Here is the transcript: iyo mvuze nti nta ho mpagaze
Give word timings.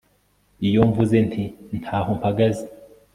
iyo 0.67 0.81
mvuze 0.89 1.17
nti 1.27 1.43
nta 1.79 1.97
ho 2.03 2.09
mpagaze 2.19 2.65